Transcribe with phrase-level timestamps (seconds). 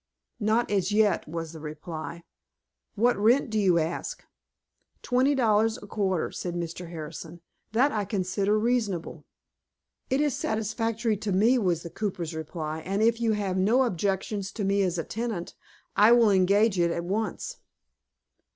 [0.39, 2.23] "Not as yet," was the reply.
[2.95, 4.25] "What rent do you ask?"
[5.03, 6.89] "Twenty dollars a quarter," said Mr.
[6.89, 7.39] Harrison;
[7.73, 9.25] "that I consider reasonable."
[10.09, 14.51] "It is satisfactory to me," was the cooper's reply, "and, if you have no objections
[14.53, 15.53] to me as a tenant,
[15.95, 17.57] I will engage it at once."